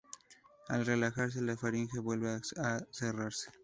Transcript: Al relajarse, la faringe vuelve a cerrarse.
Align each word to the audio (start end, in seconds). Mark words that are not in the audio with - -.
Al 0.69 0.83
relajarse, 0.87 1.43
la 1.43 1.55
faringe 1.55 1.99
vuelve 1.99 2.31
a 2.31 2.79
cerrarse. 2.89 3.51